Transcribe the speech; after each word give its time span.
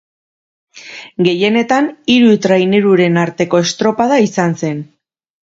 Gehienetan 1.27 1.89
hiru 2.13 2.31
traineruren 2.47 3.21
arteko 3.27 3.63
estropada 3.67 4.19
izan 4.31 4.59
zen. 4.65 4.83